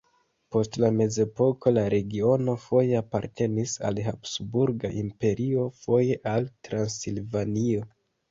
[0.53, 7.85] Post la mezepoko la regiono foje apartenis al Habsburga Imperio, foje al Transilvanio.